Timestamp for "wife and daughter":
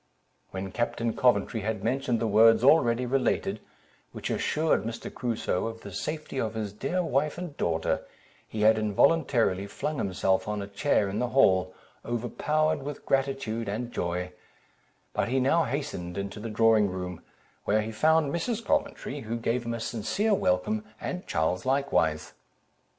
7.03-8.01